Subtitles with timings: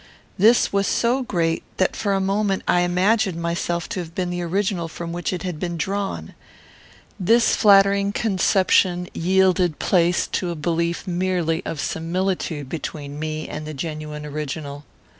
[0.39, 4.41] This was so great that for a moment I imagined myself to have been the
[4.41, 6.33] original from which it had been drawn.
[7.19, 13.75] This flattering conception yielded place to a belief merely of similitude between me and the
[13.75, 14.85] genuine original.